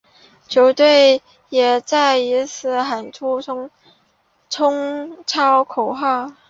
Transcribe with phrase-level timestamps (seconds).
[0.47, 3.69] 球队也再一次喊出了
[4.49, 6.31] 冲超口号。